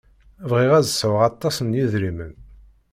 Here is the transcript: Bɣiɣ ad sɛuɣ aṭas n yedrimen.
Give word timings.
Bɣiɣ 0.49 0.71
ad 0.75 0.85
sɛuɣ 0.89 1.21
aṭas 1.29 1.55
n 1.61 1.77
yedrimen. 1.77 2.33